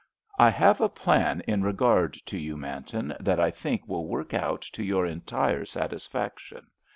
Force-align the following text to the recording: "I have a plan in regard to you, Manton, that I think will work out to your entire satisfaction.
"I 0.39 0.49
have 0.49 0.81
a 0.81 0.89
plan 0.89 1.41
in 1.47 1.61
regard 1.61 2.13
to 2.13 2.35
you, 2.35 2.57
Manton, 2.57 3.13
that 3.19 3.39
I 3.39 3.51
think 3.51 3.87
will 3.87 4.07
work 4.07 4.33
out 4.33 4.63
to 4.73 4.81
your 4.83 5.05
entire 5.05 5.63
satisfaction. 5.63 6.65